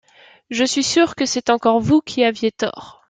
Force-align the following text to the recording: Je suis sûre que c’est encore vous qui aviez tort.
Je 0.49 0.63
suis 0.63 0.81
sûre 0.81 1.13
que 1.13 1.27
c’est 1.27 1.51
encore 1.51 1.79
vous 1.79 2.01
qui 2.01 2.23
aviez 2.23 2.51
tort. 2.51 2.99